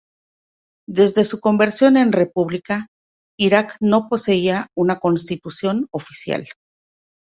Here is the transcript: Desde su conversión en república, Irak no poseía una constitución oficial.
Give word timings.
Desde 0.89 1.25
su 1.25 1.39
conversión 1.39 1.95
en 1.95 2.11
república, 2.11 2.87
Irak 3.37 3.77
no 3.81 4.09
poseía 4.09 4.67
una 4.75 4.97
constitución 4.97 5.85
oficial. 5.91 6.47